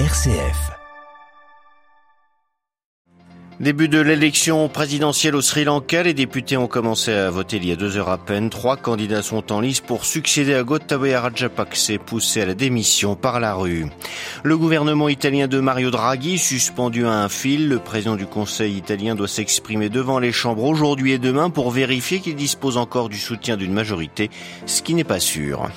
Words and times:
RCF. 0.00 0.72
Début 3.60 3.86
de 3.86 4.00
l'élection 4.00 4.68
présidentielle 4.68 5.36
au 5.36 5.40
Sri 5.40 5.62
Lanka, 5.62 6.02
les 6.02 6.14
députés 6.14 6.56
ont 6.56 6.66
commencé 6.66 7.12
à 7.12 7.30
voter 7.30 7.58
il 7.58 7.68
y 7.68 7.70
a 7.70 7.76
deux 7.76 7.96
heures 7.96 8.08
à 8.08 8.18
peine. 8.18 8.50
Trois 8.50 8.76
candidats 8.76 9.22
sont 9.22 9.52
en 9.52 9.60
lice 9.60 9.80
pour 9.80 10.04
succéder 10.04 10.52
à 10.54 10.64
Gotabaya 10.64 11.20
Rajapakse, 11.20 11.92
poussé 12.04 12.40
à 12.40 12.46
la 12.46 12.54
démission 12.54 13.14
par 13.14 13.38
la 13.38 13.54
rue. 13.54 13.86
Le 14.42 14.58
gouvernement 14.58 15.08
italien 15.08 15.46
de 15.46 15.60
Mario 15.60 15.92
Draghi, 15.92 16.38
suspendu 16.38 17.06
à 17.06 17.12
un 17.12 17.28
fil, 17.28 17.68
le 17.68 17.78
président 17.78 18.16
du 18.16 18.26
Conseil 18.26 18.76
italien 18.76 19.14
doit 19.14 19.28
s'exprimer 19.28 19.90
devant 19.90 20.18
les 20.18 20.32
chambres 20.32 20.64
aujourd'hui 20.64 21.12
et 21.12 21.18
demain 21.18 21.50
pour 21.50 21.70
vérifier 21.70 22.18
qu'il 22.18 22.34
dispose 22.34 22.78
encore 22.78 23.08
du 23.08 23.18
soutien 23.18 23.56
d'une 23.56 23.72
majorité, 23.72 24.28
ce 24.66 24.82
qui 24.82 24.94
n'est 24.94 25.04
pas 25.04 25.20
sûr. 25.20 25.68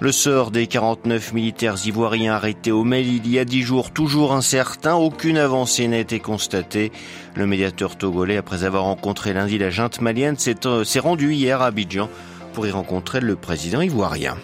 Le 0.00 0.12
sort 0.12 0.52
des 0.52 0.68
49 0.68 1.32
militaires 1.32 1.74
ivoiriens 1.84 2.34
arrêtés 2.34 2.70
au 2.70 2.84
mail 2.84 3.08
il 3.08 3.28
y 3.28 3.36
a 3.40 3.44
dix 3.44 3.62
jours, 3.62 3.90
toujours 3.90 4.32
incertain, 4.32 4.94
aucune 4.94 5.36
avancée 5.36 5.88
n'a 5.88 5.98
été 5.98 6.20
constatée. 6.20 6.92
Le 7.34 7.48
médiateur 7.48 7.98
togolais, 7.98 8.36
après 8.36 8.62
avoir 8.62 8.84
rencontré 8.84 9.32
lundi 9.32 9.58
la 9.58 9.70
junte 9.70 10.00
malienne, 10.00 10.36
euh, 10.66 10.84
s'est 10.84 11.00
rendu 11.00 11.34
hier 11.34 11.62
à 11.62 11.66
Abidjan 11.66 12.08
pour 12.52 12.64
y 12.68 12.70
rencontrer 12.70 13.20
le 13.20 13.34
président 13.34 13.80
ivoirien. 13.80 14.36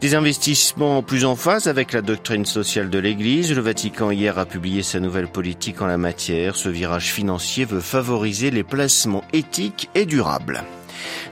Des 0.00 0.16
investissements 0.16 1.04
plus 1.04 1.24
en 1.24 1.36
phase 1.36 1.68
avec 1.68 1.92
la 1.92 2.02
doctrine 2.02 2.44
sociale 2.44 2.90
de 2.90 2.98
l'Église. 2.98 3.54
Le 3.54 3.60
Vatican 3.60 4.10
hier 4.10 4.40
a 4.40 4.44
publié 4.44 4.82
sa 4.82 4.98
nouvelle 4.98 5.28
politique 5.28 5.82
en 5.82 5.86
la 5.86 5.98
matière. 5.98 6.56
Ce 6.56 6.68
virage 6.68 7.12
financier 7.12 7.64
veut 7.64 7.80
favoriser 7.80 8.50
les 8.50 8.64
placements 8.64 9.24
éthiques 9.32 9.88
et 9.94 10.04
durables. 10.04 10.64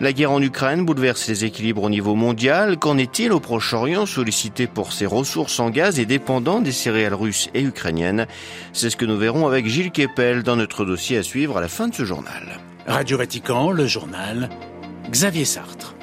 La 0.01 0.13
guerre 0.13 0.33
en 0.33 0.43
Ukraine 0.43 0.85
bouleverse 0.85 1.29
les 1.29 1.45
équilibres 1.45 1.83
au 1.83 1.91
niveau 1.91 2.15
mondial. 2.15 2.79
Qu'en 2.79 2.99
est-il 2.99 3.33
au 3.33 3.41
Proche-Orient, 3.41 4.07
sollicité 4.07 4.67
pour 4.67 4.93
ses 4.93 5.07
ressources 5.07 5.61
en 5.61 5.71
gaz 5.71 5.99
et 5.99 6.07
dépendant 6.07 6.61
des 6.61 6.73
céréales 6.73 7.15
russes 7.15 7.51
et 7.55 7.63
ukrainiennes? 7.63 8.27
C'est 8.73 8.91
ce 8.91 8.97
que 8.97 9.05
nous 9.05 9.19
verrons 9.19 9.47
avec 9.47 9.67
Gilles 9.67 9.91
Kepel 9.91 10.43
dans 10.43 10.57
notre 10.57 10.85
dossier 10.85 11.19
à 11.19 11.23
suivre 11.23 11.59
à 11.59 11.61
la 11.61 11.69
fin 11.69 11.89
de 11.89 11.95
ce 11.95 12.05
journal. 12.05 12.61
Radio 12.87 13.19
Vatican, 13.19 13.71
le 13.71 13.87
journal, 13.87 14.49
Xavier 15.11 15.45
Sartre. 15.45 15.98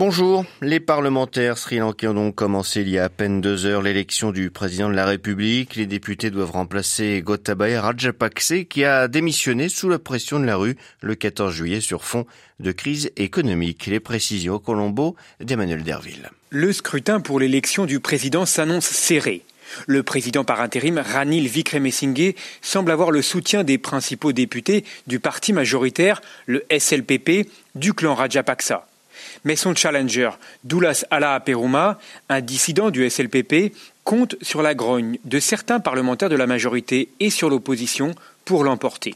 Bonjour. 0.00 0.46
Les 0.62 0.80
parlementaires 0.80 1.58
sri-lankais 1.58 2.06
ont 2.06 2.14
donc 2.14 2.34
commencé 2.34 2.80
il 2.80 2.88
y 2.88 2.98
a 2.98 3.04
à 3.04 3.08
peine 3.10 3.42
deux 3.42 3.66
heures 3.66 3.82
l'élection 3.82 4.32
du 4.32 4.50
président 4.50 4.88
de 4.88 4.94
la 4.94 5.04
République. 5.04 5.76
Les 5.76 5.84
députés 5.84 6.30
doivent 6.30 6.52
remplacer 6.52 7.20
Gotabaya 7.20 7.82
Rajapakse 7.82 8.64
qui 8.70 8.82
a 8.82 9.08
démissionné 9.08 9.68
sous 9.68 9.90
la 9.90 9.98
pression 9.98 10.40
de 10.40 10.46
la 10.46 10.56
rue 10.56 10.78
le 11.02 11.14
14 11.16 11.52
juillet 11.52 11.82
sur 11.82 12.02
fond 12.02 12.24
de 12.60 12.72
crise 12.72 13.10
économique. 13.18 13.84
Les 13.88 14.00
précisions 14.00 14.54
au 14.54 14.58
Colombo 14.58 15.16
d'Emmanuel 15.38 15.82
Derville. 15.82 16.30
Le 16.48 16.72
scrutin 16.72 17.20
pour 17.20 17.38
l'élection 17.38 17.84
du 17.84 18.00
président 18.00 18.46
s'annonce 18.46 18.86
serré. 18.86 19.42
Le 19.86 20.02
président 20.02 20.44
par 20.44 20.62
intérim, 20.62 20.96
Ranil 20.96 21.46
Vikremesinghe, 21.46 22.34
semble 22.62 22.90
avoir 22.90 23.10
le 23.10 23.20
soutien 23.20 23.64
des 23.64 23.76
principaux 23.76 24.32
députés 24.32 24.86
du 25.06 25.20
parti 25.20 25.52
majoritaire, 25.52 26.22
le 26.46 26.64
SLPP, 26.70 27.50
du 27.74 27.92
clan 27.92 28.14
Rajapaksa. 28.14 28.86
Mais 29.44 29.56
son 29.56 29.74
challenger, 29.74 30.30
Doulas 30.64 31.04
Ala 31.10 31.40
Peruma, 31.40 31.98
un 32.28 32.40
dissident 32.40 32.90
du 32.90 33.08
SLPP, 33.08 33.74
compte 34.04 34.36
sur 34.42 34.62
la 34.62 34.74
grogne 34.74 35.18
de 35.24 35.40
certains 35.40 35.80
parlementaires 35.80 36.28
de 36.28 36.36
la 36.36 36.46
majorité 36.46 37.08
et 37.20 37.30
sur 37.30 37.48
l'opposition 37.48 38.14
pour 38.44 38.64
l'emporter. 38.64 39.14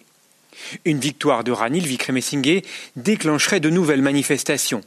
Une 0.84 0.98
victoire 0.98 1.44
de 1.44 1.52
Ranil 1.52 1.86
Vikremesinghe 1.86 2.62
déclencherait 2.96 3.60
de 3.60 3.70
nouvelles 3.70 4.02
manifestations. 4.02 4.82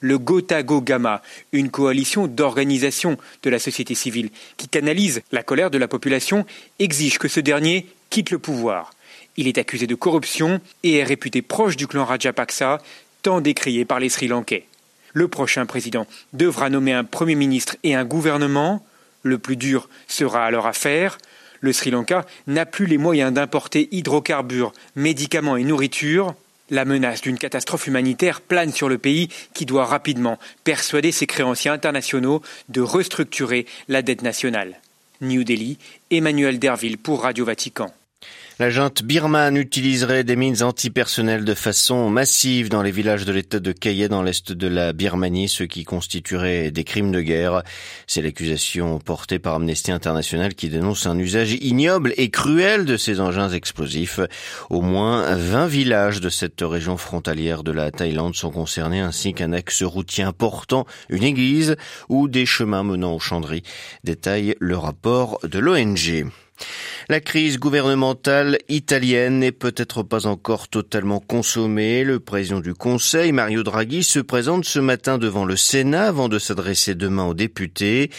Le 0.00 0.18
Gotago 0.18 0.80
Gama, 0.80 1.22
une 1.52 1.70
coalition 1.70 2.28
d'organisations 2.28 3.18
de 3.42 3.50
la 3.50 3.58
société 3.58 3.94
civile 3.94 4.30
qui 4.56 4.68
canalise 4.68 5.22
la 5.32 5.42
colère 5.42 5.70
de 5.70 5.78
la 5.78 5.88
population, 5.88 6.46
exige 6.78 7.18
que 7.18 7.28
ce 7.28 7.40
dernier 7.40 7.86
quitte 8.10 8.30
le 8.30 8.38
pouvoir. 8.38 8.92
Il 9.36 9.48
est 9.48 9.58
accusé 9.58 9.86
de 9.86 9.94
corruption 9.94 10.60
et 10.82 10.98
est 10.98 11.04
réputé 11.04 11.42
proche 11.42 11.76
du 11.76 11.86
clan 11.86 12.04
Rajapaksa, 12.04 12.80
tant 13.22 13.40
décrié 13.40 13.84
par 13.84 13.98
les 13.98 14.08
Sri 14.08 14.28
Lankais. 14.28 14.66
Le 15.18 15.26
prochain 15.26 15.66
président 15.66 16.06
devra 16.32 16.70
nommer 16.70 16.92
un 16.92 17.02
Premier 17.02 17.34
ministre 17.34 17.74
et 17.82 17.96
un 17.96 18.04
gouvernement. 18.04 18.86
Le 19.24 19.36
plus 19.36 19.56
dur 19.56 19.88
sera 20.06 20.46
alors 20.46 20.68
à 20.68 20.72
faire. 20.72 21.18
Le 21.58 21.72
Sri 21.72 21.90
Lanka 21.90 22.24
n'a 22.46 22.66
plus 22.66 22.86
les 22.86 22.98
moyens 22.98 23.32
d'importer 23.32 23.88
hydrocarbures, 23.90 24.72
médicaments 24.94 25.56
et 25.56 25.64
nourriture. 25.64 26.36
La 26.70 26.84
menace 26.84 27.20
d'une 27.20 27.36
catastrophe 27.36 27.88
humanitaire 27.88 28.40
plane 28.40 28.70
sur 28.70 28.88
le 28.88 28.96
pays 28.96 29.28
qui 29.54 29.66
doit 29.66 29.86
rapidement 29.86 30.38
persuader 30.62 31.10
ses 31.10 31.26
créanciers 31.26 31.72
internationaux 31.72 32.40
de 32.68 32.80
restructurer 32.80 33.66
la 33.88 34.02
dette 34.02 34.22
nationale. 34.22 34.80
New 35.20 35.42
Delhi, 35.42 35.78
Emmanuel 36.12 36.60
Derville 36.60 36.96
pour 36.96 37.24
Radio 37.24 37.44
Vatican. 37.44 37.92
La 38.60 38.70
junte 38.70 39.04
birmane 39.04 39.56
utiliserait 39.56 40.24
des 40.24 40.34
mines 40.34 40.64
antipersonnelles 40.64 41.44
de 41.44 41.54
façon 41.54 42.10
massive 42.10 42.68
dans 42.68 42.82
les 42.82 42.90
villages 42.90 43.24
de 43.24 43.30
l'état 43.30 43.60
de 43.60 43.70
Kaye 43.70 44.08
dans 44.08 44.20
l'est 44.20 44.50
de 44.50 44.66
la 44.66 44.92
Birmanie, 44.92 45.48
ce 45.48 45.62
qui 45.62 45.84
constituerait 45.84 46.72
des 46.72 46.82
crimes 46.82 47.12
de 47.12 47.20
guerre. 47.20 47.62
C'est 48.08 48.20
l'accusation 48.20 48.98
portée 48.98 49.38
par 49.38 49.54
Amnesty 49.54 49.92
International 49.92 50.56
qui 50.56 50.70
dénonce 50.70 51.06
un 51.06 51.16
usage 51.20 51.52
ignoble 51.52 52.12
et 52.16 52.30
cruel 52.30 52.84
de 52.84 52.96
ces 52.96 53.20
engins 53.20 53.50
explosifs. 53.50 54.18
Au 54.70 54.82
moins 54.82 55.36
20 55.36 55.68
villages 55.68 56.20
de 56.20 56.28
cette 56.28 56.60
région 56.62 56.96
frontalière 56.96 57.62
de 57.62 57.70
la 57.70 57.92
Thaïlande 57.92 58.34
sont 58.34 58.50
concernés 58.50 58.98
ainsi 58.98 59.34
qu'un 59.34 59.52
axe 59.52 59.84
routier 59.84 60.24
important, 60.24 60.84
une 61.10 61.22
église 61.22 61.76
ou 62.08 62.26
des 62.26 62.44
chemins 62.44 62.82
menant 62.82 63.14
aux 63.14 63.20
chanderies, 63.20 63.62
détaille 64.02 64.56
le 64.58 64.76
rapport 64.76 65.38
de 65.44 65.60
l'ONG. 65.60 66.26
La 67.08 67.20
crise 67.20 67.58
gouvernementale 67.58 68.58
italienne 68.68 69.38
n'est 69.38 69.52
peut-être 69.52 70.02
pas 70.02 70.26
encore 70.26 70.68
totalement 70.68 71.20
consommée. 71.20 72.04
Le 72.04 72.20
président 72.20 72.60
du 72.60 72.74
Conseil, 72.74 73.32
Mario 73.32 73.62
Draghi, 73.62 74.02
se 74.02 74.18
présente 74.18 74.66
ce 74.66 74.78
matin 74.78 75.16
devant 75.16 75.46
le 75.46 75.56
Sénat 75.56 76.08
avant 76.08 76.28
de 76.28 76.38
s'adresser 76.38 76.94
demain 76.94 77.24
aux 77.24 77.34
députés. 77.34 78.10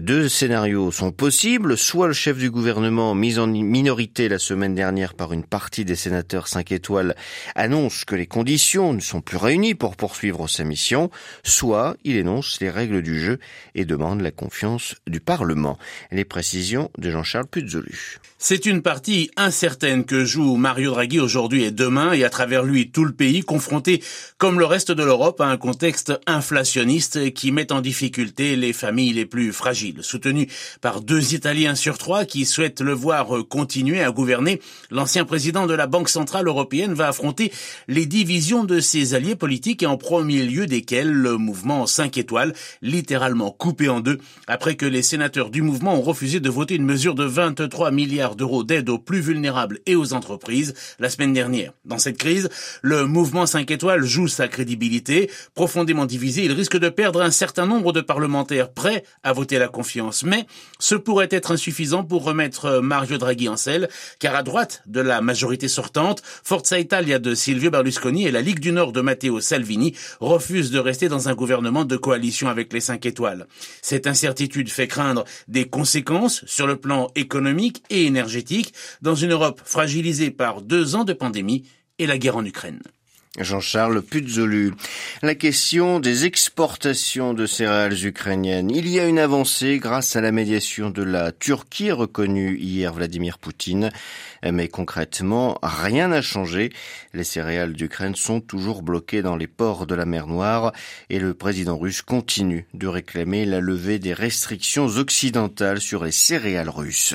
Deux 0.00 0.28
scénarios 0.28 0.90
sont 0.90 1.12
possibles. 1.12 1.78
Soit 1.78 2.08
le 2.08 2.12
chef 2.12 2.36
du 2.36 2.50
gouvernement, 2.50 3.14
mis 3.14 3.38
en 3.38 3.46
minorité 3.46 4.28
la 4.28 4.38
semaine 4.38 4.74
dernière 4.74 5.14
par 5.14 5.32
une 5.32 5.44
partie 5.44 5.86
des 5.86 5.96
sénateurs 5.96 6.48
5 6.48 6.72
étoiles, 6.72 7.16
annonce 7.54 8.04
que 8.04 8.16
les 8.16 8.26
conditions 8.26 8.92
ne 8.92 9.00
sont 9.00 9.22
plus 9.22 9.38
réunies 9.38 9.74
pour 9.74 9.96
poursuivre 9.96 10.46
sa 10.46 10.64
mission. 10.64 11.10
Soit 11.42 11.96
il 12.04 12.16
énonce 12.16 12.60
les 12.60 12.68
règles 12.68 13.00
du 13.00 13.18
jeu 13.18 13.38
et 13.74 13.86
demande 13.86 14.20
la 14.20 14.30
confiance 14.30 14.96
du 15.06 15.20
Parlement. 15.20 15.78
Les 16.10 16.24
précisions 16.26 16.90
de 16.98 17.10
Jean-Charles 17.10 17.46
C'est 18.38 18.66
une 18.66 18.82
partie 18.82 19.30
incertaine 19.38 20.04
que 20.04 20.26
joue 20.26 20.56
Mario 20.56 20.90
Draghi 20.90 21.20
aujourd'hui 21.20 21.64
et 21.64 21.70
demain 21.70 22.12
et 22.12 22.22
à 22.22 22.28
travers 22.28 22.64
lui 22.64 22.90
tout 22.90 23.04
le 23.06 23.12
pays 23.12 23.40
confronté 23.40 24.02
comme 24.36 24.58
le 24.58 24.66
reste 24.66 24.92
de 24.92 25.02
l'Europe 25.02 25.40
à 25.40 25.46
un 25.46 25.56
contexte 25.56 26.12
inflationniste 26.26 27.32
qui 27.32 27.50
met 27.50 27.72
en 27.72 27.80
difficulté 27.80 28.54
les 28.54 28.74
familles 28.74 29.14
les 29.14 29.24
plus 29.24 29.54
fragiles. 29.54 30.02
Soutenu 30.02 30.48
par 30.82 31.00
deux 31.00 31.34
Italiens 31.34 31.74
sur 31.74 31.96
trois 31.96 32.26
qui 32.26 32.44
souhaitent 32.44 32.82
le 32.82 32.92
voir 32.92 33.28
continuer 33.48 34.02
à 34.02 34.10
gouverner, 34.10 34.60
l'ancien 34.90 35.24
président 35.24 35.66
de 35.66 35.74
la 35.74 35.86
Banque 35.86 36.10
Centrale 36.10 36.46
Européenne 36.46 36.92
va 36.92 37.08
affronter 37.08 37.50
les 37.88 38.04
divisions 38.04 38.64
de 38.64 38.80
ses 38.80 39.14
alliés 39.14 39.34
politiques 39.34 39.82
et 39.82 39.86
en 39.86 39.96
premier 39.96 40.44
lieu 40.44 40.66
desquels 40.66 41.10
le 41.10 41.38
mouvement 41.38 41.86
5 41.86 42.18
étoiles, 42.18 42.52
littéralement 42.82 43.50
coupé 43.50 43.88
en 43.88 44.00
deux 44.00 44.18
après 44.46 44.76
que 44.76 44.86
les 44.86 45.02
sénateurs 45.02 45.48
du 45.48 45.62
mouvement 45.62 45.98
ont 45.98 46.02
refusé 46.02 46.38
de 46.38 46.50
voter 46.50 46.74
une 46.74 46.84
mesure 46.84 47.14
de 47.14 47.24
23 47.66 47.90
milliards 47.90 48.36
d'euros 48.36 48.62
d'aide 48.62 48.88
aux 48.88 48.98
plus 48.98 49.20
vulnérables 49.20 49.80
et 49.86 49.96
aux 49.96 50.12
entreprises 50.12 50.72
la 51.00 51.10
semaine 51.10 51.32
dernière. 51.32 51.72
Dans 51.84 51.98
cette 51.98 52.16
crise, 52.16 52.48
le 52.80 53.06
mouvement 53.06 53.44
5 53.44 53.68
étoiles 53.72 54.04
joue 54.04 54.28
sa 54.28 54.46
crédibilité. 54.46 55.28
Profondément 55.54 56.06
divisé, 56.06 56.44
il 56.44 56.52
risque 56.52 56.78
de 56.78 56.88
perdre 56.88 57.22
un 57.22 57.32
certain 57.32 57.66
nombre 57.66 57.92
de 57.92 58.00
parlementaires 58.00 58.70
prêts 58.70 59.02
à 59.24 59.32
voter 59.32 59.58
la 59.58 59.66
confiance. 59.66 60.22
Mais 60.22 60.46
ce 60.78 60.94
pourrait 60.94 61.26
être 61.32 61.50
insuffisant 61.50 62.04
pour 62.04 62.22
remettre 62.22 62.78
Mario 62.78 63.18
Draghi 63.18 63.48
en 63.48 63.56
selle, 63.56 63.88
car 64.20 64.36
à 64.36 64.44
droite 64.44 64.82
de 64.86 65.00
la 65.00 65.20
majorité 65.20 65.66
sortante, 65.66 66.22
Forza 66.44 66.78
Italia 66.78 67.18
de 67.18 67.34
Silvio 67.34 67.72
Berlusconi 67.72 68.28
et 68.28 68.30
la 68.30 68.42
Ligue 68.42 68.60
du 68.60 68.70
Nord 68.70 68.92
de 68.92 69.00
Matteo 69.00 69.40
Salvini 69.40 69.96
refusent 70.20 70.70
de 70.70 70.78
rester 70.78 71.08
dans 71.08 71.28
un 71.28 71.34
gouvernement 71.34 71.84
de 71.84 71.96
coalition 71.96 72.48
avec 72.48 72.72
les 72.72 72.80
5 72.80 73.04
étoiles. 73.06 73.48
Cette 73.82 74.06
incertitude 74.06 74.70
fait 74.70 74.86
craindre 74.86 75.24
des 75.48 75.64
conséquences 75.64 76.44
sur 76.46 76.68
le 76.68 76.76
plan 76.76 77.08
économique 77.16 77.55
et 77.90 78.04
énergétique 78.04 78.72
dans 79.02 79.14
une 79.14 79.32
Europe 79.32 79.60
fragilisée 79.64 80.30
par 80.30 80.62
deux 80.62 80.94
ans 80.94 81.04
de 81.04 81.12
pandémie 81.12 81.64
et 81.98 82.06
la 82.06 82.18
guerre 82.18 82.36
en 82.36 82.44
Ukraine. 82.44 82.82
Jean-Charles 83.38 84.02
Puzolu. 84.02 84.72
La 85.22 85.34
question 85.34 86.00
des 86.00 86.24
exportations 86.24 87.34
de 87.34 87.46
céréales 87.46 88.06
ukrainiennes. 88.06 88.70
Il 88.70 88.88
y 88.88 88.98
a 88.98 89.06
une 89.06 89.18
avancée 89.18 89.78
grâce 89.78 90.16
à 90.16 90.20
la 90.20 90.32
médiation 90.32 90.90
de 90.90 91.02
la 91.02 91.32
Turquie, 91.32 91.92
reconnue 91.92 92.56
hier 92.58 92.92
Vladimir 92.92 93.38
Poutine. 93.38 93.90
Mais 94.42 94.68
concrètement, 94.68 95.58
rien 95.62 96.08
n'a 96.08 96.22
changé. 96.22 96.72
Les 97.12 97.24
céréales 97.24 97.74
d'Ukraine 97.74 98.14
sont 98.14 98.40
toujours 98.40 98.82
bloquées 98.82 99.22
dans 99.22 99.36
les 99.36 99.48
ports 99.48 99.86
de 99.86 99.94
la 99.94 100.06
mer 100.06 100.26
Noire 100.26 100.72
et 101.10 101.18
le 101.18 101.34
président 101.34 101.76
russe 101.76 102.02
continue 102.02 102.66
de 102.74 102.86
réclamer 102.86 103.44
la 103.44 103.60
levée 103.60 103.98
des 103.98 104.14
restrictions 104.14 104.86
occidentales 104.86 105.80
sur 105.80 106.04
les 106.04 106.12
céréales 106.12 106.70
russes. 106.70 107.14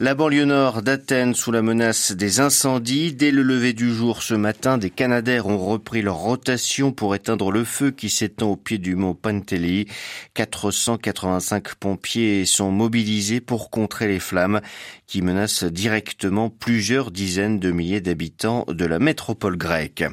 La 0.00 0.14
banlieue 0.14 0.46
nord 0.46 0.80
d'Athènes 0.80 1.34
sous 1.34 1.52
la 1.52 1.60
menace 1.60 2.12
des 2.12 2.40
incendies. 2.40 3.12
Dès 3.12 3.30
le 3.30 3.42
lever 3.42 3.74
du 3.74 3.92
jour 3.94 4.22
ce 4.22 4.32
matin, 4.32 4.78
des 4.78 4.88
Canadaires 4.88 5.46
ont 5.46 5.58
repris 5.58 6.00
leur 6.00 6.16
rotation 6.16 6.92
pour 6.92 7.14
éteindre 7.14 7.50
le 7.50 7.62
feu 7.62 7.90
qui 7.90 8.08
s'étend 8.08 8.52
au 8.52 8.56
pied 8.56 8.78
du 8.78 8.96
mont 8.96 9.14
Panteli. 9.14 9.86
485 10.34 11.74
pompiers 11.74 12.46
sont 12.46 12.70
mobilisés 12.70 13.40
pour 13.40 13.70
contrer 13.70 14.08
les 14.08 14.18
flammes 14.18 14.62
qui 15.06 15.20
menace 15.20 15.64
directement 15.64 16.48
plusieurs 16.48 17.10
dizaines 17.10 17.60
de 17.60 17.70
milliers 17.70 18.00
d'habitants 18.00 18.64
de 18.68 18.86
la 18.86 18.98
métropole 18.98 19.58
grecque. 19.58 20.04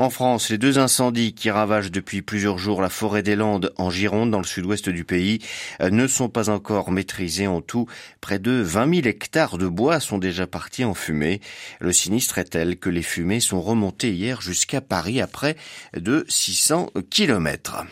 En 0.00 0.10
France, 0.10 0.50
les 0.50 0.58
deux 0.58 0.80
incendies 0.80 1.32
qui 1.32 1.48
ravagent 1.48 1.92
depuis 1.92 2.22
plusieurs 2.22 2.58
jours 2.58 2.82
la 2.82 2.88
forêt 2.88 3.22
des 3.22 3.36
Landes 3.36 3.72
en 3.76 3.88
Gironde, 3.88 4.32
dans 4.32 4.40
le 4.40 4.44
sud-ouest 4.44 4.88
du 4.88 5.04
pays, 5.04 5.38
ne 5.80 6.08
sont 6.08 6.28
pas 6.28 6.50
encore 6.50 6.90
maîtrisés 6.90 7.46
en 7.46 7.60
tout. 7.60 7.86
Près 8.20 8.40
de 8.40 8.50
20 8.50 8.94
000 9.02 9.06
hectares 9.12 9.58
de 9.58 9.68
bois 9.68 10.00
sont 10.00 10.16
déjà 10.16 10.46
partis 10.46 10.84
en 10.84 10.94
fumée. 10.94 11.42
Le 11.80 11.92
sinistre 11.92 12.38
est 12.38 12.44
tel 12.44 12.78
que 12.78 12.88
les 12.88 13.02
fumées 13.02 13.40
sont 13.40 13.60
remontées 13.60 14.14
hier 14.14 14.40
jusqu'à 14.40 14.80
Paris 14.80 15.20
après 15.20 15.54
de 15.94 16.24
600 16.28 16.90
kilomètres. 17.10 17.84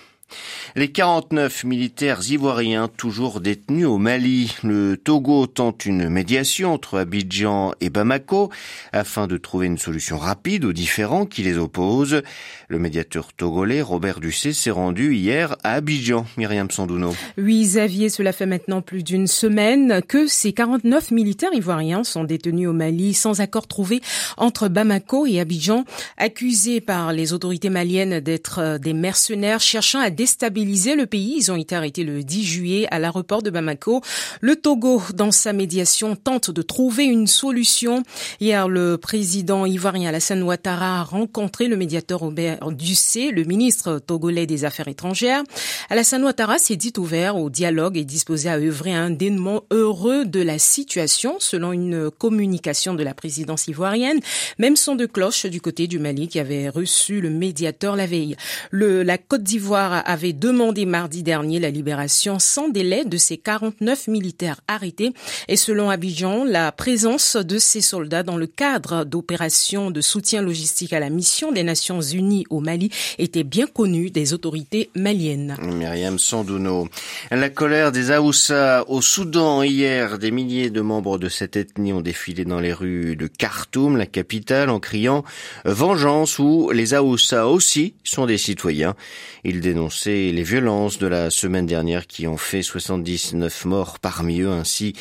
Les 0.77 0.93
49 0.93 1.65
militaires 1.65 2.21
ivoiriens 2.29 2.89
toujours 2.89 3.41
détenus 3.41 3.87
au 3.87 3.99
Mali. 3.99 4.55
Le 4.63 4.97
Togo 4.97 5.47
tente 5.47 5.87
une 5.87 6.09
médiation 6.09 6.73
entre 6.73 6.99
Abidjan 6.99 7.73
et 7.81 7.91
Bamako 7.91 8.51
afin 8.93 9.27
de 9.27 9.37
trouver 9.37 9.67
une 9.67 9.79
solution 9.79 10.19
rapide 10.19 10.65
aux 10.65 10.73
différends 10.73 11.27
qui 11.27 11.43
les 11.43 11.59
opposent. 11.59 12.23
Le 12.69 12.79
médiateur 12.79 13.33
togolais 13.33 13.83
Robert 13.83 14.21
Ducé 14.21 14.53
s'est 14.53 14.71
rendu 14.71 15.15
hier 15.15 15.57
à 15.65 15.75
Abidjan. 15.75 16.27
Myriam 16.37 16.71
Sandouno. 16.71 17.15
Oui, 17.37 17.63
Xavier, 17.63 18.09
cela 18.09 18.33
fait 18.33 18.47
maintenant 18.47 18.83
plus 18.83 19.03
d'une 19.03 19.27
semaine 19.27 20.03
que 20.07 20.27
ces 20.27 20.53
49 20.53 21.11
militaires 21.11 21.53
ivoiriens 21.53 22.05
sont 22.05 22.25
détenus 22.25 22.69
au 22.69 22.73
Mali 22.73 23.15
sans 23.15 23.41
accord 23.41 23.67
trouvé 23.67 24.01
entre 24.37 24.69
Bamako 24.69 25.27
et 25.27 25.41
Abidjan, 25.41 25.85
accusés 26.17 26.81
par 26.81 27.13
les 27.13 27.33
autorités 27.33 27.71
maliennes 27.71 28.21
d'être 28.21 28.59
euh, 28.59 28.79
des 28.79 28.93
mercenaires 28.93 29.61
cherchant 29.61 30.01
à 30.01 30.11
déstabiliser 30.21 30.97
le 30.97 31.07
pays. 31.07 31.37
Ils 31.39 31.51
ont 31.51 31.57
été 31.57 31.75
arrêtés 31.75 32.05
le 32.05 32.23
10 32.23 32.45
juillet 32.45 32.87
à 32.91 32.99
l'aéroport 32.99 33.43
de 33.43 33.49
Bamako. 33.49 34.03
Le 34.43 34.55
Togo, 34.55 35.01
dans 35.15 35.31
sa 35.31 35.55
médiation, 35.55 36.15
tente 36.15 36.51
de 36.51 36.61
trouver 36.61 37.05
une 37.05 37.27
solution. 37.27 38.03
Hier, 38.39 38.69
le 38.69 38.99
président 38.99 39.65
ivoirien 39.65 40.11
Alassane 40.11 40.43
Ouattara 40.43 41.01
a 41.01 41.05
rencontré 41.05 41.69
le 41.69 41.79
médiateur 41.79 42.21
Robert 42.21 42.71
Ducé, 42.71 43.31
le 43.31 43.45
ministre 43.45 43.99
togolais 43.99 44.45
des 44.45 44.67
Affaires 44.67 44.89
étrangères. 44.89 45.43
Alassane 45.89 46.23
Ouattara 46.23 46.59
s'est 46.59 46.77
dit 46.77 46.93
ouvert 46.99 47.37
au 47.37 47.49
dialogue 47.49 47.97
et 47.97 48.05
disposé 48.05 48.51
à 48.51 48.59
œuvrer 48.59 48.93
un 48.93 49.09
dénouement 49.09 49.63
heureux 49.71 50.27
de 50.27 50.43
la 50.43 50.59
situation, 50.59 51.37
selon 51.39 51.73
une 51.73 52.11
communication 52.11 52.93
de 52.93 53.03
la 53.03 53.15
présidence 53.15 53.69
ivoirienne. 53.69 54.21
Même 54.59 54.77
son 54.77 54.97
de 54.97 55.07
cloche 55.07 55.47
du 55.47 55.63
côté 55.63 55.87
du 55.87 55.99
Mali 55.99 56.29
qui 56.29 56.39
avait 56.39 56.69
reçu 56.69 57.23
le 57.23 57.31
médiateur 57.31 57.97
la 57.97 58.05
veille. 58.05 58.37
Le, 58.71 59.03
la 59.03 59.17
Côte 59.17 59.45
d'Ivoire 59.45 60.03
avait 60.11 60.33
demandé 60.33 60.87
mardi 60.87 61.23
dernier 61.23 61.61
la 61.61 61.71
libération 61.71 62.39
sans 62.39 62.69
délai 62.69 63.05
de 63.05 63.17
ces 63.17 63.37
49 63.37 64.09
militaires 64.09 64.61
arrêtés 64.67 65.13
et 65.49 65.57
selon 65.57 65.89
Abidjan, 65.89 66.45
la 66.45 66.73
présence 66.73 67.37
de 67.37 67.59
ces 67.59 67.81
soldats 67.81 68.25
dans 68.25 68.37
le 68.37 68.49
cadre 68.49 69.05
d'opérations 69.05 69.91
de 69.91 70.01
soutien 70.01 70.43
logistique 70.43 70.93
à 70.93 71.01
la 71.01 71.11
mission 71.11 71.53
des 71.53 71.63
Nations 71.63 72.01
Unies 72.01 72.45
au 72.51 72.61
Mali 72.61 72.91
était 73.19 73.45
bien 73.45 73.67
connue 73.67 74.11
des 74.11 74.33
autorités 74.33 74.91
maliennes. 74.97 75.57
Myriam 75.63 76.19
Sandouno. 76.19 76.89
La 77.31 77.49
colère 77.49 77.93
des 77.93 78.11
Aoussa 78.11 78.85
au 78.89 79.03
Soudan 79.03 79.63
hier, 79.63 80.19
des 80.19 80.33
milliers 80.33 80.71
de 80.71 80.81
membres 80.81 81.19
de 81.19 81.29
cette 81.29 81.57
ethnie 81.57 81.93
ont 81.93 82.01
défilé 82.01 82.45
dans 82.45 82.61
les 82.61 82.73
rues 82.73 83.15
de 83.15 83.29
Khartoum, 83.29 83.97
la 83.97 84.07
capitale, 84.07 84.71
en 84.71 84.81
criant 84.81 85.25
vengeance 85.65 86.39
où 86.39 86.71
les 86.73 86.95
Aoussa 86.95 87.47
aussi 87.47 87.95
sont 88.03 88.27
des 88.27 88.39
citoyens. 88.39 88.97
Ils 89.45 89.61
dénoncent 89.61 90.00
c'est 90.03 90.33
les 90.33 90.43
violences 90.43 90.97
de 90.97 91.07
la 91.07 91.29
semaine 91.29 91.67
dernière 91.67 92.07
qui 92.07 92.27
ont 92.27 92.39
fait 92.39 92.63
79 92.63 93.67
morts 93.67 93.99
parmi 93.99 94.41
eux 94.41 94.49
ainsi 94.49 94.95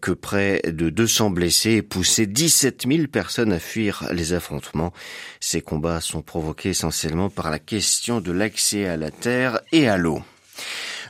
que 0.00 0.12
près 0.12 0.62
de 0.64 0.88
200 0.88 1.30
blessés 1.30 1.72
et 1.72 1.82
poussé 1.82 2.26
17 2.26 2.84
000 2.86 3.06
personnes 3.08 3.52
à 3.52 3.58
fuir 3.58 4.06
les 4.12 4.34
affrontements. 4.34 4.92
Ces 5.40 5.62
combats 5.62 6.00
sont 6.00 6.22
provoqués 6.22 6.68
essentiellement 6.68 7.28
par 7.28 7.50
la 7.50 7.58
question 7.58 8.20
de 8.20 8.30
l'accès 8.30 8.86
à 8.86 8.96
la 8.96 9.10
terre 9.10 9.58
et 9.72 9.88
à 9.88 9.96
l'eau. 9.96 10.22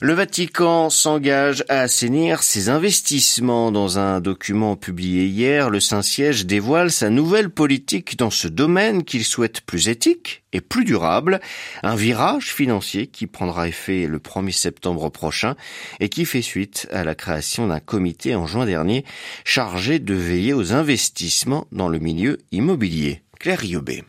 Le 0.02 0.12
Vatican 0.12 0.90
s'engage 0.90 1.64
à 1.70 1.80
assainir 1.80 2.42
ses 2.42 2.68
investissements. 2.68 3.72
Dans 3.72 3.98
un 3.98 4.20
document 4.20 4.76
publié 4.76 5.24
hier, 5.24 5.70
le 5.70 5.80
Saint-Siège 5.80 6.44
dévoile 6.44 6.90
sa 6.90 7.08
nouvelle 7.08 7.48
politique 7.48 8.18
dans 8.18 8.30
ce 8.30 8.46
domaine 8.46 9.04
qu'il 9.04 9.24
souhaite 9.24 9.62
plus 9.62 9.88
éthique 9.88 10.42
et 10.52 10.60
plus 10.60 10.84
durable. 10.84 11.40
Un 11.82 11.96
virage 11.96 12.52
financier 12.52 13.06
qui 13.06 13.26
prendra 13.26 13.68
effet 13.68 14.06
le 14.06 14.18
1er 14.18 14.52
septembre 14.52 15.08
prochain 15.08 15.56
et 15.98 16.10
qui 16.10 16.26
fait 16.26 16.42
suite 16.42 16.86
à 16.92 17.02
la 17.02 17.14
création 17.14 17.66
d'un 17.66 17.80
comité 17.80 18.34
en 18.34 18.46
juin 18.46 18.66
dernier 18.66 19.02
chargé 19.44 19.98
de 19.98 20.14
veiller 20.14 20.52
aux 20.52 20.74
investissements 20.74 21.66
dans 21.72 21.88
le 21.88 21.98
milieu 21.98 22.36
immobilier. 22.52 23.22
Claire 23.38 23.60
Riobé. 23.60 24.04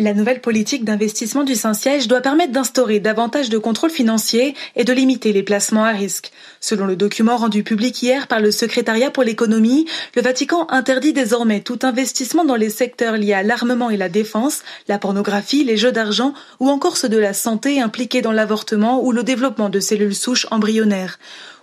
La 0.00 0.14
nouvelle 0.14 0.40
politique 0.40 0.86
d'investissement 0.86 1.44
du 1.44 1.54
Saint-Siège 1.54 2.08
doit 2.08 2.22
permettre 2.22 2.52
d'instaurer 2.52 3.00
davantage 3.00 3.50
de 3.50 3.58
contrôle 3.58 3.90
financier 3.90 4.54
et 4.74 4.84
de 4.84 4.94
limiter 4.94 5.34
les 5.34 5.42
placements 5.42 5.84
à 5.84 5.90
risque. 5.90 6.32
Selon 6.58 6.86
le 6.86 6.96
document 6.96 7.36
rendu 7.36 7.62
public 7.62 8.02
hier 8.02 8.26
par 8.26 8.40
le 8.40 8.50
secrétariat 8.50 9.10
pour 9.10 9.24
l'économie, 9.24 9.84
le 10.16 10.22
Vatican 10.22 10.66
interdit 10.70 11.12
désormais 11.12 11.60
tout 11.60 11.80
investissement 11.82 12.46
dans 12.46 12.56
les 12.56 12.70
secteurs 12.70 13.18
liés 13.18 13.34
à 13.34 13.42
l'armement 13.42 13.90
et 13.90 13.98
la 13.98 14.08
défense, 14.08 14.62
la 14.88 14.98
pornographie, 14.98 15.64
les 15.64 15.76
jeux 15.76 15.92
d'argent 15.92 16.32
ou 16.60 16.70
encore 16.70 16.96
ceux 16.96 17.10
de 17.10 17.18
la 17.18 17.34
santé 17.34 17.82
impliqués 17.82 18.22
dans 18.22 18.32
l'avortement 18.32 19.04
ou 19.04 19.12
le 19.12 19.22
développement 19.22 19.68
de 19.68 19.80
cellules 19.80 20.14
souches 20.14 20.46
embryonnaires. 20.50 21.18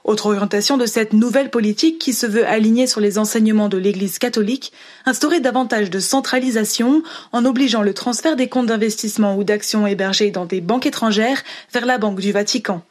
Autre 0.08 0.28
orientation 0.28 0.78
de 0.78 0.86
cette 0.86 1.12
nouvelle 1.12 1.50
politique 1.50 2.00
qui 2.00 2.14
se 2.14 2.26
veut 2.26 2.48
alignée 2.48 2.88
sur 2.88 3.02
les 3.02 3.18
enseignements 3.18 3.68
de 3.68 3.78
l'Église 3.78 4.20
catholique, 4.20 4.72
instaurer 5.06 5.42
davantage 5.42 5.90
de 5.90 6.00
centralisation 6.00 7.04
en 7.34 7.44
obligeant 7.44 7.82
le 7.82 7.94
transfert 7.94 8.38
des 8.38 8.48
comptes 8.48 8.68
d'investissement 8.68 9.36
ou 9.36 9.44
d'actions 9.44 9.86
hébergés 9.86 10.32
dans 10.32 10.46
des 10.46 10.62
banques 10.62 10.86
étrangères 10.86 11.44
vers 11.74 11.86
la 11.86 11.98
Banque 11.98 12.22
du 12.22 12.32
Vatican. 12.32 12.84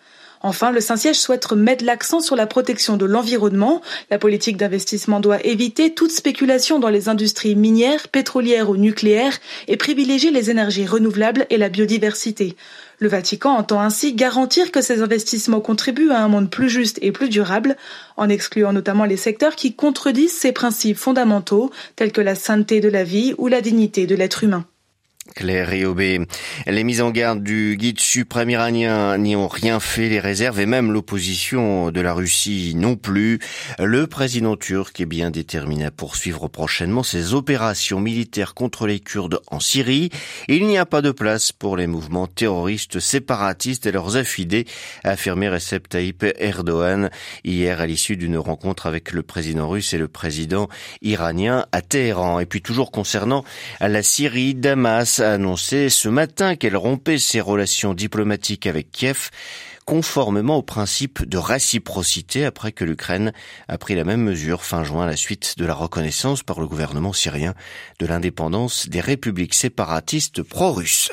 Enfin, 0.47 0.71
le 0.71 0.81
Saint-Siège 0.81 1.19
souhaite 1.19 1.51
mettre 1.51 1.85
l'accent 1.85 2.21
sur 2.21 2.37
la 2.37 2.47
protection 2.47 2.97
de 2.97 3.05
l'environnement. 3.05 3.83
La 4.13 4.19
politique 4.21 4.57
d'investissement 4.57 5.19
doit 5.19 5.45
éviter 5.45 5.93
toute 5.93 6.13
spéculation 6.13 6.79
dans 6.79 6.89
les 6.89 7.09
industries 7.09 7.57
minières, 7.57 8.07
pétrolières 8.07 8.71
ou 8.71 8.77
nucléaires 8.77 9.37
et 9.67 9.77
privilégier 9.77 10.31
les 10.31 10.49
énergies 10.49 10.87
renouvelables 10.87 11.47
et 11.51 11.57
la 11.57 11.69
biodiversité. 11.69 12.55
Le 13.01 13.09
Vatican 13.09 13.57
entend 13.57 13.81
ainsi 13.81 14.15
garantir 14.15 14.71
que 14.71 14.83
ces 14.83 15.03
investissements 15.03 15.61
contribuent 15.61 16.13
à 16.13 16.23
un 16.23 16.29
monde 16.29 16.49
plus 16.49 16.71
juste 16.71 17.01
et 17.03 17.11
plus 17.11 17.29
durable, 17.29 17.77
en 18.17 18.29
excluant 18.29 18.73
notamment 18.73 19.05
les 19.05 19.17
secteurs 19.17 19.57
qui 19.57 19.75
contredisent 19.75 20.39
ces 20.39 20.53
principes 20.53 20.97
fondamentaux 20.97 21.73
tels 21.97 22.13
que 22.13 22.21
la 22.21 22.37
sainteté 22.37 22.79
de 22.79 22.89
la 22.89 23.03
vie 23.03 23.35
ou 23.39 23.49
la 23.49 23.61
dignité 23.61 24.07
de 24.07 24.15
l'être 24.15 24.45
humain. 24.45 24.65
Claire 25.37 25.69
Riobé. 25.69 26.27
Les 26.67 26.83
mises 26.83 27.03
en 27.03 27.11
garde 27.11 27.43
du 27.43 27.77
guide 27.79 28.01
suprême 28.01 28.49
iranien 28.49 29.19
n'y 29.19 29.37
ont 29.37 29.49
rien 29.49 29.81
fait, 29.81 30.09
les 30.09 30.19
réserves 30.19 30.59
et 30.61 30.67
même 30.67 30.91
l'opposition 30.91 31.91
de 31.91 32.01
la 32.01 32.15
Russie 32.15 32.73
non 32.75 32.97
plus. 32.97 33.39
Le 33.79 34.07
président 34.07 34.57
turc 34.57 34.99
est 34.99 35.05
bien 35.05 35.31
déterminé 35.31 35.85
à 35.85 35.91
poursuivre 35.91 36.49
prochainement 36.49 37.03
ses 37.03 37.35
opérations 37.35 38.01
militaires 38.01 38.55
contre 38.55 38.87
les 38.87 38.99
Kurdes 38.99 39.43
en 39.49 39.61
Syrie. 39.61 40.09
Il 40.49 40.67
n'y 40.67 40.79
a 40.79 40.87
pas 40.87 41.03
de 41.03 41.11
place 41.11 41.53
pour 41.53 41.77
les 41.77 41.87
mouvements 41.87 42.27
terroristes 42.27 42.99
séparatistes 42.99 43.85
et 43.85 43.93
leurs 43.93 44.17
affidés, 44.17 44.65
a 45.05 45.11
affirmé 45.11 45.51
Recep 45.51 45.87
Tayyip 45.87 46.25
Erdogan 46.39 47.11
hier 47.45 47.83
à 47.83 47.87
l'issue 47.87 48.17
d'une 48.17 48.39
rencontre 48.39 48.87
avec 48.87 49.13
le 49.13 49.23
président 49.23 49.69
russe 49.69 49.93
et 49.93 49.99
le 49.99 50.09
président 50.09 50.71
iranien 51.03 51.67
à 51.73 51.83
Téhéran. 51.83 52.41
Et 52.41 52.47
puis 52.47 52.63
toujours 52.63 52.91
concernant 52.91 53.45
la 53.81 54.03
Syrie, 54.03 54.55
Damas 54.55 55.21
a 55.27 55.33
annoncé 55.33 55.89
ce 55.89 56.09
matin 56.09 56.55
qu'elle 56.57 56.77
rompait 56.77 57.19
ses 57.19 57.41
relations 57.41 57.95
diplomatiques 57.95 58.67
avec 58.67 58.91
Kiev 58.93 59.31
conformément 59.85 60.57
au 60.57 60.63
principe 60.63 61.29
de 61.29 61.37
réciprocité 61.37 62.45
après 62.45 62.73
que 62.73 62.85
l'Ukraine 62.85 63.33
a 63.69 63.77
pris 63.77 63.95
la 63.95 64.05
même 64.05 64.23
mesure 64.23 64.63
fin 64.63 64.85
juin 64.85 65.05
à 65.05 65.07
la 65.07 65.17
suite 65.17 65.59
de 65.59 65.65
la 65.65 65.75
reconnaissance 65.75 66.43
par 66.43 66.61
le 66.61 66.67
gouvernement 66.67 67.13
syrien 67.13 67.55
de 67.99 68.07
l'indépendance 68.07 68.89
des 68.89 69.01
républiques 69.01 69.55
séparatistes 69.55 70.43
pro-russes. 70.43 71.11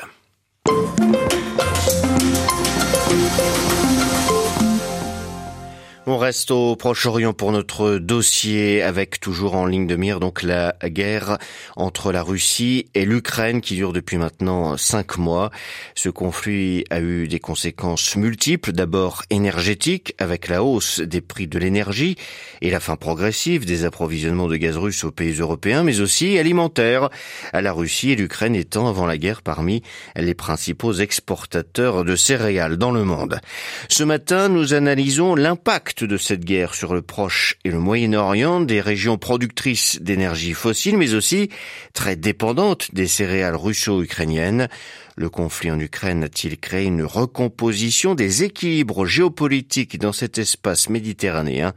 On 6.06 6.18
reste 6.18 6.50
au 6.50 6.76
Proche-Orient 6.76 7.32
pour 7.32 7.50
notre 7.50 7.96
dossier 7.96 8.82
avec 8.82 9.20
toujours 9.20 9.54
en 9.54 9.64
ligne 9.64 9.86
de 9.86 9.96
mire 9.96 10.20
donc 10.20 10.42
la 10.42 10.76
guerre 10.84 11.38
entre 11.76 12.12
la 12.12 12.22
Russie 12.22 12.84
et 12.92 13.06
l'Ukraine 13.06 13.62
qui 13.62 13.76
dure 13.76 13.94
depuis 13.94 14.18
maintenant 14.18 14.76
cinq 14.76 15.16
mois. 15.16 15.50
Ce 15.94 16.10
conflit 16.10 16.84
a 16.90 17.00
eu 17.00 17.26
des 17.26 17.40
conséquences 17.40 18.16
multiples, 18.16 18.72
d'abord 18.72 19.22
énergétiques 19.30 20.14
avec 20.18 20.48
la 20.48 20.62
hausse 20.62 21.00
des 21.00 21.22
prix 21.22 21.46
de 21.46 21.58
l'énergie 21.58 22.16
et 22.60 22.70
la 22.70 22.80
fin 22.80 22.96
progressive 22.96 23.64
des 23.64 23.86
approvisionnements 23.86 24.48
de 24.48 24.56
gaz 24.56 24.76
russe 24.76 25.04
aux 25.04 25.10
pays 25.10 25.38
européens, 25.38 25.84
mais 25.84 26.00
aussi 26.00 26.36
alimentaires, 26.38 27.08
à 27.54 27.62
la 27.62 27.72
Russie 27.72 28.10
et 28.10 28.16
l'Ukraine 28.16 28.56
étant 28.56 28.88
avant 28.88 29.06
la 29.06 29.16
guerre 29.16 29.40
parmi 29.40 29.82
les 30.16 30.34
principaux 30.34 30.92
exportateurs 30.92 32.04
de 32.04 32.14
céréales 32.14 32.76
dans 32.76 32.90
le 32.90 33.04
monde. 33.04 33.40
Ce 33.88 34.04
matin, 34.04 34.50
nous 34.50 34.74
analysons 34.74 35.34
l'impact 35.34 35.93
de 36.02 36.16
cette 36.16 36.44
guerre 36.44 36.74
sur 36.74 36.94
le 36.94 37.02
Proche 37.02 37.56
et 37.64 37.70
le 37.70 37.78
Moyen-Orient, 37.78 38.60
des 38.60 38.80
régions 38.80 39.18
productrices 39.18 40.00
d'énergie 40.02 40.52
fossile, 40.52 40.98
mais 40.98 41.14
aussi 41.14 41.50
très 41.92 42.16
dépendantes 42.16 42.92
des 42.92 43.06
céréales 43.06 43.54
russo-ukrainiennes. 43.54 44.68
Le 45.16 45.30
conflit 45.30 45.70
en 45.70 45.78
Ukraine 45.78 46.24
a-t-il 46.24 46.58
créé 46.58 46.86
une 46.86 47.04
recomposition 47.04 48.16
des 48.16 48.42
équilibres 48.42 49.06
géopolitiques 49.06 49.98
dans 49.98 50.12
cet 50.12 50.38
espace 50.38 50.88
méditerranéen? 50.88 51.72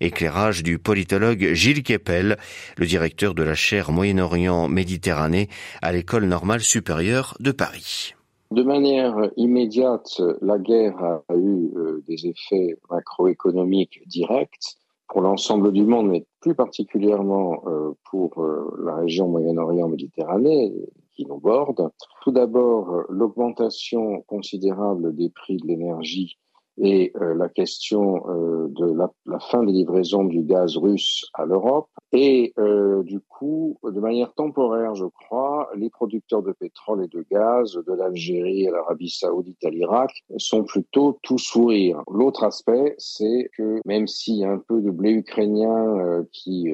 Éclairage 0.00 0.62
du 0.62 0.78
politologue 0.78 1.52
Gilles 1.54 1.82
Keppel, 1.82 2.36
le 2.76 2.86
directeur 2.86 3.34
de 3.34 3.42
la 3.42 3.56
chaire 3.56 3.90
Moyen-Orient 3.90 4.68
Méditerranée 4.68 5.48
à 5.82 5.90
l'École 5.90 6.26
normale 6.26 6.60
supérieure 6.60 7.36
de 7.40 7.50
Paris. 7.50 8.14
De 8.52 8.62
manière 8.62 9.16
immédiate, 9.36 10.22
la 10.40 10.58
guerre 10.58 11.02
a 11.02 11.34
eu 11.34 11.72
euh, 11.76 11.85
des 12.02 12.26
effets 12.26 12.76
macroéconomiques 12.90 14.02
directs 14.06 14.76
pour 15.08 15.20
l'ensemble 15.20 15.72
du 15.72 15.84
monde, 15.84 16.08
mais 16.08 16.26
plus 16.40 16.54
particulièrement 16.54 17.62
euh, 17.66 17.92
pour 18.10 18.42
euh, 18.42 18.76
la 18.84 18.96
région 18.96 19.28
Moyen-Orient-Méditerranée 19.28 20.72
qui 21.14 21.26
nous 21.26 21.38
borde. 21.38 21.90
Tout 22.22 22.32
d'abord, 22.32 23.04
l'augmentation 23.08 24.20
considérable 24.22 25.14
des 25.14 25.30
prix 25.30 25.56
de 25.56 25.66
l'énergie 25.66 26.38
et 26.78 27.12
euh, 27.20 27.34
la 27.34 27.48
question 27.48 28.22
euh, 28.28 28.68
de 28.68 28.86
la, 28.86 29.38
fin 29.38 29.62
des 29.62 29.72
livraisons 29.72 30.24
du 30.24 30.42
gaz 30.42 30.76
russe 30.76 31.26
à 31.34 31.46
l'Europe. 31.46 31.88
Et 32.12 32.52
euh, 32.58 33.02
du 33.02 33.20
coup, 33.20 33.78
de 33.82 33.98
manière 34.00 34.32
temporaire, 34.34 34.94
je 34.94 35.06
crois, 35.06 35.68
les 35.74 35.90
producteurs 35.90 36.42
de 36.42 36.52
pétrole 36.52 37.04
et 37.04 37.08
de 37.08 37.24
gaz 37.30 37.72
de 37.74 37.92
l'Algérie 37.92 38.68
à 38.68 38.72
l'Arabie 38.72 39.10
saoudite 39.10 39.64
à 39.64 39.70
l'Irak 39.70 40.10
sont 40.36 40.64
plutôt 40.64 41.18
tout 41.22 41.38
sourire. 41.38 42.02
L'autre 42.10 42.44
aspect, 42.44 42.94
c'est 42.98 43.50
que 43.56 43.80
même 43.84 44.06
s'il 44.06 44.36
y 44.36 44.44
a 44.44 44.50
un 44.50 44.58
peu 44.58 44.80
de 44.80 44.90
blé 44.90 45.12
ukrainien 45.12 46.24
qui 46.32 46.72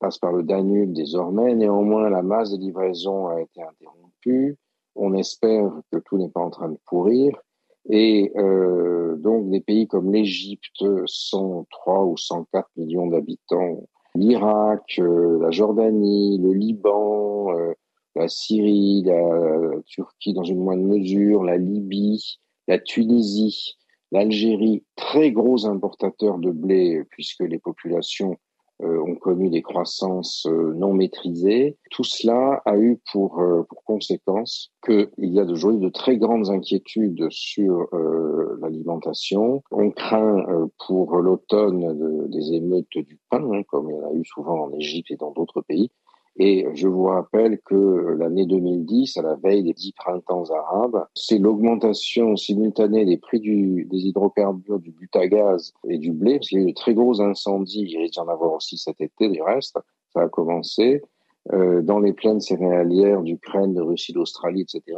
passe 0.00 0.18
par 0.18 0.32
le 0.32 0.42
Danube 0.42 0.92
désormais, 0.92 1.54
néanmoins 1.54 2.08
la 2.08 2.22
masse 2.22 2.50
des 2.50 2.58
livraisons 2.58 3.28
a 3.28 3.40
été 3.40 3.62
interrompue. 3.62 4.56
On 4.94 5.14
espère 5.14 5.72
que 5.90 5.98
tout 5.98 6.16
n'est 6.16 6.30
pas 6.30 6.40
en 6.40 6.50
train 6.50 6.68
de 6.68 6.78
pourrir. 6.86 7.36
Et 7.90 8.32
euh, 8.36 9.16
donc 9.16 9.50
des 9.50 9.60
pays 9.60 9.86
comme 9.86 10.12
l'Égypte, 10.12 10.84
103 11.06 12.04
ou 12.04 12.16
104 12.16 12.68
millions 12.76 13.06
d'habitants, 13.06 13.86
l'Irak, 14.14 14.96
euh, 14.98 15.38
la 15.40 15.50
Jordanie, 15.50 16.38
le 16.38 16.52
Liban, 16.52 17.52
euh, 17.52 17.74
la 18.14 18.28
Syrie, 18.28 19.02
la, 19.04 19.80
Turquie 19.86 20.32
dans 20.32 20.44
une 20.44 20.60
moindre 20.60 20.84
mesure, 20.84 21.44
la 21.44 21.58
Libye, 21.58 22.38
la 22.68 22.78
Tunisie, 22.78 23.76
l'Algérie, 24.12 24.84
très 24.96 25.32
gros 25.32 25.66
importateurs 25.66 26.38
de 26.38 26.50
blé 26.50 27.02
puisque 27.10 27.40
les 27.40 27.58
populations 27.58 28.38
ont 28.82 29.14
connu 29.14 29.50
des 29.50 29.62
croissances 29.62 30.46
euh, 30.46 30.74
non 30.74 30.92
maîtrisées. 30.92 31.78
Tout 31.90 32.04
cela 32.04 32.62
a 32.64 32.76
eu 32.76 33.00
pour, 33.12 33.40
euh, 33.40 33.62
pour 33.68 33.84
conséquence 33.84 34.72
qu'il 34.84 35.08
y 35.18 35.40
a 35.40 35.44
aujourd'hui 35.44 35.80
de 35.80 35.88
très 35.88 36.16
grandes 36.16 36.50
inquiétudes 36.50 37.28
sur 37.30 37.88
l'alimentation. 38.60 39.62
On 39.70 39.90
craint 39.90 40.44
pour 40.86 41.16
l'automne 41.16 42.28
des 42.28 42.52
émeutes 42.52 42.98
du 42.98 43.18
pain, 43.30 43.42
hein, 43.52 43.62
comme 43.68 43.90
il 43.90 43.96
y 43.96 44.00
en 44.00 44.10
a 44.10 44.12
eu 44.12 44.24
souvent 44.24 44.64
en 44.64 44.72
Égypte 44.72 45.10
et 45.10 45.16
dans 45.16 45.30
d'autres 45.30 45.62
pays. 45.62 45.90
Et 46.36 46.66
je 46.74 46.88
vous 46.88 47.04
rappelle 47.04 47.60
que 47.60 48.16
l'année 48.18 48.46
2010, 48.46 49.16
à 49.18 49.22
la 49.22 49.36
veille 49.36 49.62
des 49.62 49.72
dix 49.72 49.92
printemps 49.92 50.50
arabes, 50.50 51.06
c'est 51.14 51.38
l'augmentation 51.38 52.36
simultanée 52.36 53.04
des 53.04 53.18
prix 53.18 53.38
du, 53.38 53.84
des 53.84 53.98
hydrocarbures, 53.98 54.80
du 54.80 54.90
butagaz 54.90 55.72
et 55.88 55.98
du 55.98 56.12
blé, 56.12 56.38
parce 56.38 56.48
qu'il 56.48 56.58
y 56.58 56.62
a 56.62 56.64
eu 56.64 56.72
de 56.72 56.74
très 56.74 56.94
gros 56.94 57.20
incendies, 57.20 57.86
il 57.88 57.98
risque 57.98 58.14
d'y 58.14 58.20
en 58.20 58.28
avoir 58.28 58.52
aussi 58.52 58.76
cet 58.76 59.00
été, 59.00 59.28
des 59.28 59.42
restes, 59.42 59.78
ça 60.12 60.22
a 60.22 60.28
commencé, 60.28 61.02
euh, 61.52 61.82
dans 61.82 62.00
les 62.00 62.12
plaines 62.12 62.40
céréalières 62.40 63.22
d'Ukraine, 63.22 63.74
de 63.74 63.80
Russie, 63.80 64.12
d'Australie, 64.12 64.62
etc 64.62 64.96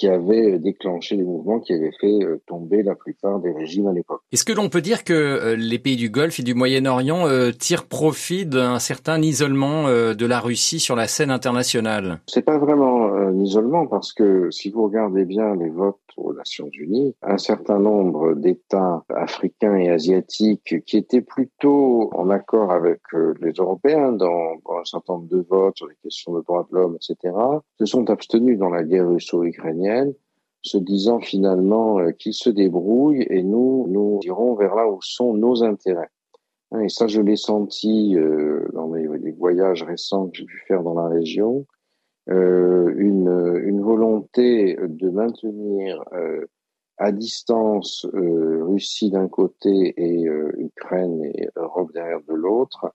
qui 0.00 0.08
avait 0.08 0.58
déclenché 0.58 1.14
des 1.14 1.24
mouvements 1.24 1.60
qui 1.60 1.74
avaient 1.74 1.92
fait 2.00 2.24
euh, 2.24 2.40
tomber 2.46 2.82
la 2.82 2.94
plupart 2.94 3.38
des 3.38 3.52
régimes 3.52 3.86
à 3.86 3.92
l'époque. 3.92 4.22
Est-ce 4.32 4.46
que 4.46 4.52
l'on 4.54 4.70
peut 4.70 4.80
dire 4.80 5.04
que 5.04 5.12
euh, 5.12 5.56
les 5.56 5.78
pays 5.78 5.96
du 5.96 6.08
Golfe 6.08 6.40
et 6.40 6.42
du 6.42 6.54
Moyen-Orient 6.54 7.28
euh, 7.28 7.50
tirent 7.52 7.84
profit 7.84 8.46
d'un 8.46 8.78
certain 8.78 9.20
isolement 9.20 9.88
de 9.90 10.26
la 10.26 10.40
Russie 10.40 10.80
sur 10.80 10.96
la 10.96 11.06
scène 11.06 11.30
internationale? 11.30 12.20
C'est 12.26 12.44
pas 12.44 12.56
vraiment 12.56 13.12
un 13.12 13.38
isolement 13.40 13.86
parce 13.86 14.14
que 14.14 14.50
si 14.50 14.70
vous 14.70 14.84
regardez 14.84 15.26
bien 15.26 15.54
les 15.54 15.68
votes 15.68 15.96
aux 16.16 16.32
Nations 16.32 16.70
Unies, 16.72 17.14
un 17.22 17.38
certain 17.38 17.78
nombre 17.78 18.34
d'États 18.34 19.04
africains 19.14 19.76
et 19.76 19.90
asiatiques 19.90 20.82
qui 20.86 20.96
étaient 20.96 21.20
plutôt 21.20 22.10
en 22.14 22.30
accord 22.30 22.72
avec 22.72 23.00
les 23.40 23.52
Européens 23.52 24.12
dans, 24.12 24.54
un 24.70 24.84
certain 24.84 25.14
nombre 25.14 25.28
de 25.28 25.44
votes 25.48 25.76
sur 25.76 25.88
les 25.88 25.96
questions 26.02 26.32
de 26.32 26.42
droits 26.42 26.66
de 26.70 26.76
l'homme, 26.76 26.96
etc., 26.96 27.34
se 27.78 27.86
sont 27.86 28.08
abstenus 28.08 28.58
dans 28.58 28.70
la 28.70 28.82
guerre 28.82 29.08
russo-ukrainienne 29.08 29.89
se 30.62 30.78
disant 30.78 31.20
finalement 31.20 32.00
euh, 32.00 32.10
qu'ils 32.12 32.34
se 32.34 32.50
débrouillent 32.50 33.26
et 33.30 33.42
nous, 33.42 33.86
nous 33.88 34.20
irons 34.24 34.54
vers 34.54 34.74
là 34.74 34.88
où 34.88 35.00
sont 35.00 35.34
nos 35.34 35.62
intérêts. 35.62 36.10
Hein, 36.72 36.80
et 36.80 36.88
ça, 36.88 37.06
je 37.06 37.20
l'ai 37.20 37.36
senti 37.36 38.16
euh, 38.16 38.66
dans 38.72 38.88
mes, 38.88 39.06
les 39.18 39.32
voyages 39.32 39.82
récents 39.82 40.28
que 40.28 40.38
j'ai 40.38 40.44
pu 40.44 40.62
faire 40.68 40.82
dans 40.82 40.94
la 40.94 41.08
région, 41.08 41.66
euh, 42.28 42.92
une, 42.96 43.80
volonté 43.80 44.76
de 44.78 45.08
maintenir 45.08 46.04
à 46.98 47.10
distance 47.10 48.06
Russie 48.12 49.10
d'un 49.10 49.26
côté 49.26 49.94
et 49.96 50.26
Ukraine 50.58 51.24
et 51.24 51.48
Europe 51.56 51.92
derrière 51.92 52.20
de 52.28 52.34
l'autre, 52.34 52.92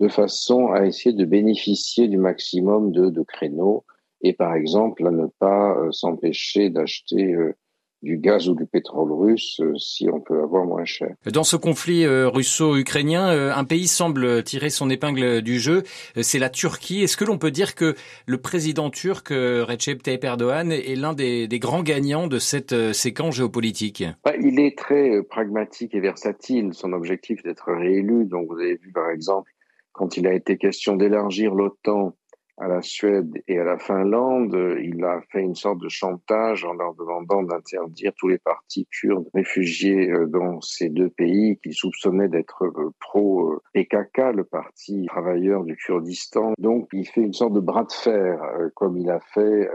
de 0.00 0.08
façon 0.08 0.72
à 0.72 0.86
essayer 0.86 1.14
de 1.14 1.24
bénéficier 1.24 2.08
du 2.08 2.16
maximum 2.16 2.90
de 2.92 3.22
créneaux 3.22 3.84
et 4.22 4.32
par 4.32 4.54
exemple 4.54 5.06
à 5.06 5.10
ne 5.10 5.26
pas 5.38 5.76
euh, 5.76 5.90
s'empêcher 5.90 6.70
d'acheter 6.70 7.34
euh, 7.34 7.54
du 8.02 8.18
gaz 8.18 8.48
ou 8.48 8.54
du 8.56 8.66
pétrole 8.66 9.12
russe 9.12 9.60
euh, 9.60 9.76
si 9.78 10.08
on 10.10 10.20
peut 10.20 10.42
avoir 10.42 10.64
moins 10.64 10.84
cher. 10.84 11.14
Dans 11.32 11.44
ce 11.44 11.56
conflit 11.56 12.04
russo-ukrainien, 12.06 13.54
un 13.54 13.64
pays 13.64 13.86
semble 13.86 14.42
tirer 14.42 14.70
son 14.70 14.90
épingle 14.90 15.40
du 15.40 15.60
jeu, 15.60 15.84
c'est 16.20 16.40
la 16.40 16.50
Turquie. 16.50 17.02
Est-ce 17.02 17.16
que 17.16 17.24
l'on 17.24 17.38
peut 17.38 17.52
dire 17.52 17.76
que 17.76 17.94
le 18.26 18.38
président 18.38 18.90
turc 18.90 19.28
Recep 19.30 20.02
Tayyip 20.02 20.24
Erdogan 20.24 20.72
est 20.72 20.96
l'un 20.96 21.12
des, 21.12 21.46
des, 21.46 21.58
grands 21.60 21.84
gagnants 21.84 22.26
de 22.26 22.40
cette 22.40 22.92
séquence 22.92 23.36
géopolitique? 23.36 24.02
Il 24.42 24.58
est 24.58 24.76
très 24.76 25.22
pragmatique 25.22 25.94
et 25.94 26.00
versatile. 26.00 26.70
Son 26.72 26.92
objectif 26.92 27.38
est 27.40 27.48
d'être 27.48 27.72
réélu. 27.72 28.24
Donc 28.24 28.48
vous 28.48 28.58
avez 28.58 28.76
vu 28.76 28.90
par 28.90 29.10
exemple 29.10 29.52
quand 29.92 30.16
il 30.16 30.26
a 30.26 30.34
été 30.34 30.56
question 30.56 30.96
d'élargir 30.96 31.54
l'OTAN 31.54 32.16
à 32.58 32.68
la 32.68 32.82
Suède 32.82 33.32
et 33.48 33.58
à 33.58 33.64
la 33.64 33.78
Finlande, 33.78 34.56
il 34.82 35.02
a 35.04 35.20
fait 35.30 35.40
une 35.40 35.54
sorte 35.54 35.80
de 35.80 35.88
chantage 35.88 36.64
en 36.64 36.74
leur 36.74 36.94
demandant 36.94 37.42
d'interdire 37.42 38.12
tous 38.16 38.28
les 38.28 38.38
partis 38.38 38.86
kurdes 38.90 39.28
réfugiés 39.34 40.10
euh, 40.10 40.26
dans 40.26 40.60
ces 40.60 40.88
deux 40.88 41.08
pays 41.10 41.58
qu'il 41.62 41.74
soupçonnait 41.74 42.28
d'être 42.28 42.64
euh, 42.64 42.90
pro-PKK, 43.00 44.34
le 44.34 44.44
parti 44.44 45.06
travailleur 45.06 45.64
du 45.64 45.76
Kurdistan. 45.76 46.52
Donc 46.58 46.88
il 46.92 47.06
fait 47.06 47.22
une 47.22 47.32
sorte 47.32 47.54
de 47.54 47.60
bras 47.60 47.84
de 47.84 47.92
fer, 47.92 48.42
euh, 48.42 48.68
comme 48.74 48.96
il 48.98 49.10
a 49.10 49.20
fait 49.34 49.68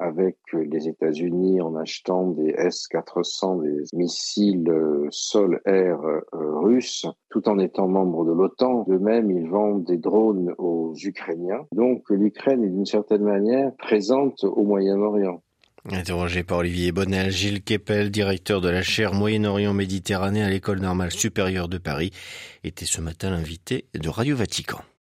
avec 0.00 0.36
les 0.52 0.88
États-Unis 0.88 1.60
en 1.60 1.76
achetant 1.76 2.28
des 2.28 2.54
S-400, 2.56 3.62
des 3.62 3.84
missiles 3.92 4.68
euh, 4.68 5.06
sol-air 5.10 6.00
euh, 6.02 6.20
russes, 6.32 7.06
tout 7.28 7.48
en 7.48 7.58
étant 7.58 7.86
membre 7.86 8.24
de 8.24 8.32
l'OTAN. 8.32 8.84
De 8.88 8.96
même, 8.96 9.30
ils 9.30 9.48
vendent 9.48 9.84
des 9.84 9.98
drones 9.98 10.54
aux 10.58 10.94
Ukrainiens. 10.96 11.66
Donc 11.72 12.08
l'Ukraine 12.10 12.64
est 12.64 12.70
d'une 12.70 12.86
certaine 12.86 13.22
manière 13.22 13.72
présente 13.76 14.42
au 14.44 14.64
Moyen-Orient. 14.64 15.42
Interrogé 15.90 16.42
par 16.42 16.58
Olivier 16.58 16.92
Bonnel, 16.92 17.30
Gilles 17.30 17.62
Kepel, 17.62 18.10
directeur 18.10 18.60
de 18.60 18.68
la 18.68 18.82
chaire 18.82 19.14
Moyen-Orient 19.14 19.72
Méditerranée 19.72 20.42
à 20.42 20.50
l'École 20.50 20.80
normale 20.80 21.10
supérieure 21.10 21.68
de 21.68 21.78
Paris, 21.78 22.10
était 22.64 22.84
ce 22.84 23.00
matin 23.00 23.30
l'invité 23.30 23.86
de 23.94 24.08
Radio 24.08 24.36
Vatican. 24.36 24.80